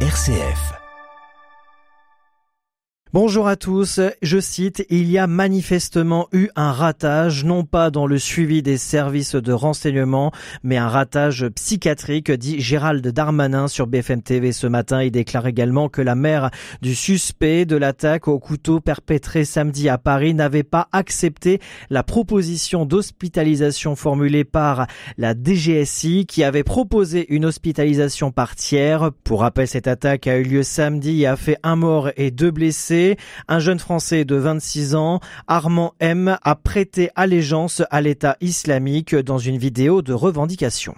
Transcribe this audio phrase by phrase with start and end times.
[0.00, 0.85] RCF.
[3.18, 8.06] Bonjour à tous, je cite, il y a manifestement eu un ratage, non pas dans
[8.06, 14.20] le suivi des services de renseignement, mais un ratage psychiatrique, dit Gérald Darmanin sur BFM
[14.20, 15.02] TV ce matin.
[15.02, 16.50] Il déclare également que la mère
[16.82, 21.58] du suspect de l'attaque au couteau perpétrée samedi à Paris n'avait pas accepté
[21.88, 29.10] la proposition d'hospitalisation formulée par la DGSI qui avait proposé une hospitalisation par tiers.
[29.24, 32.50] Pour rappel, cette attaque a eu lieu samedi et a fait un mort et deux
[32.50, 33.05] blessés.
[33.48, 39.38] Un jeune Français de 26 ans, Armand M, a prêté allégeance à l'État islamique dans
[39.38, 40.94] une vidéo de revendication.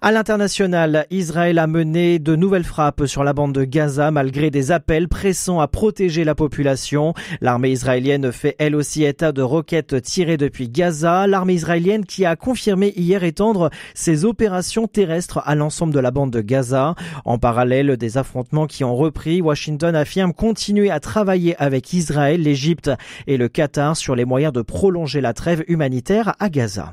[0.00, 4.72] À l'international, Israël a mené de nouvelles frappes sur la bande de Gaza malgré des
[4.72, 7.12] appels pressants à protéger la population.
[7.40, 11.26] L'armée israélienne fait elle aussi état de roquettes tirées depuis Gaza.
[11.26, 16.30] L'armée israélienne qui a confirmé hier étendre ses opérations terrestres à l'ensemble de la bande
[16.30, 16.94] de Gaza.
[17.24, 22.90] En parallèle des affrontements qui ont repris, Washington affirme continuer à travailler avec Israël, l'Égypte
[23.26, 26.92] et le Qatar sur les moyens de prolonger la trêve humanitaire à Gaza.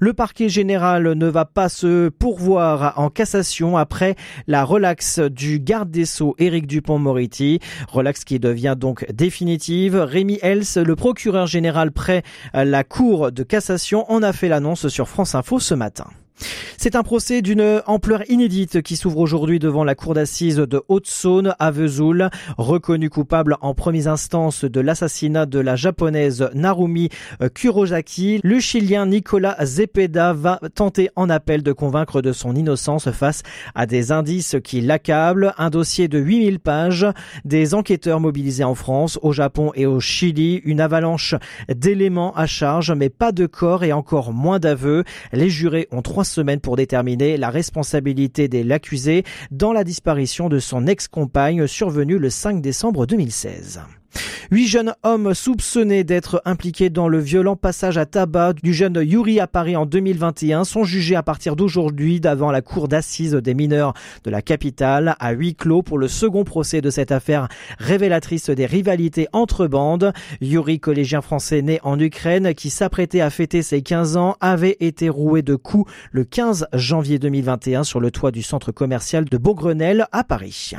[0.00, 4.16] Le parquet général ne va pas se pourvoir en cassation après
[4.46, 7.60] la relaxe du garde des Sceaux Éric Dupont-Moretti.
[7.88, 9.96] Relaxe qui devient donc définitive.
[9.96, 12.22] Rémi Els, le procureur général près
[12.54, 16.06] la cour de cassation, en a fait l'annonce sur France Info ce matin.
[16.76, 21.54] C'est un procès d'une ampleur inédite qui s'ouvre aujourd'hui devant la cour d'assises de Haute-Saône
[21.58, 22.30] à Vesoul.
[22.58, 27.10] Reconnu coupable en première instance de l'assassinat de la japonaise Narumi
[27.54, 33.42] Kurosaki, le chilien Nicolas Zepeda va tenter en appel de convaincre de son innocence face
[33.74, 35.54] à des indices qui l'accablent.
[35.58, 37.06] Un dossier de 8000 pages,
[37.44, 41.34] des enquêteurs mobilisés en France, au Japon et au Chili, une avalanche
[41.68, 45.04] d'éléments à charge, mais pas de corps et encore moins d'aveux.
[45.32, 46.02] Les jurés ont
[46.32, 52.30] semaines pour déterminer la responsabilité de l'accusé dans la disparition de son ex-compagne survenue le
[52.30, 53.80] 5 décembre 2016.
[54.52, 59.40] Huit jeunes hommes soupçonnés d'être impliqués dans le violent passage à tabac du jeune Yuri
[59.40, 63.94] à Paris en 2021 sont jugés à partir d'aujourd'hui devant la cour d'assises des mineurs
[64.24, 67.48] de la capitale à huis clos pour le second procès de cette affaire
[67.78, 70.12] révélatrice des rivalités entre bandes.
[70.42, 75.08] Yuri, collégien français né en Ukraine qui s'apprêtait à fêter ses 15 ans, avait été
[75.08, 80.08] roué de coups le 15 janvier 2021 sur le toit du centre commercial de Beaugrenelle
[80.12, 80.74] à Paris.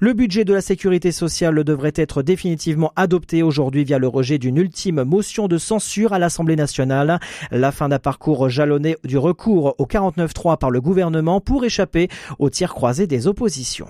[0.00, 4.56] Le budget de la sécurité sociale devrait être définitivement adopté aujourd'hui via le rejet d'une
[4.56, 7.20] ultime motion de censure à l'Assemblée nationale.
[7.50, 12.50] La fin d'un parcours jalonné du recours au 49-3 par le gouvernement pour échapper au
[12.50, 13.88] tir croisé des oppositions.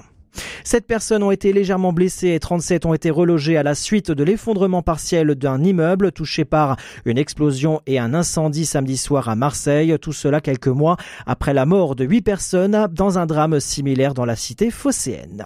[0.65, 4.25] Sept personnes ont été légèrement blessées et 37 ont été relogées à la suite de
[4.25, 9.97] l'effondrement partiel d'un immeuble touché par une explosion et un incendie samedi soir à Marseille.
[10.01, 10.97] Tout cela quelques mois
[11.27, 15.45] après la mort de huit personnes dans un drame similaire dans la cité phocéenne.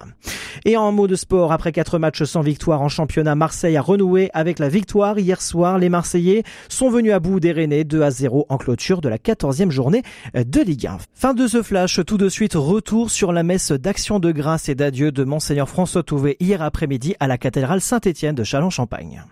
[0.65, 4.31] Et en mot de sport, après quatre matchs sans victoire en championnat, Marseille a renoué
[4.35, 5.79] avec la victoire hier soir.
[5.79, 9.19] Les Marseillais sont venus à bout des Rennais 2 à 0 en clôture de la
[9.19, 10.03] 14e journée
[10.35, 10.99] de Ligue 1.
[11.15, 14.75] Fin de ce flash, tout de suite retour sur la messe d'action de grâce et
[14.79, 19.25] d'adieu de Monseigneur François Touvet hier après-midi à la cathédrale Saint-Étienne de Châlons-Champagne.